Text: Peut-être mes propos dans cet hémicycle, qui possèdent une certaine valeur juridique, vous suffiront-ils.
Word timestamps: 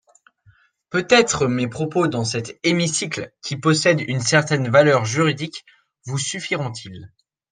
Peut-être 0.89 1.45
mes 1.45 1.67
propos 1.67 2.07
dans 2.07 2.25
cet 2.25 2.59
hémicycle, 2.63 3.31
qui 3.43 3.55
possèdent 3.55 4.01
une 4.01 4.19
certaine 4.19 4.67
valeur 4.67 5.05
juridique, 5.05 5.63
vous 6.05 6.17
suffiront-ils. 6.17 7.13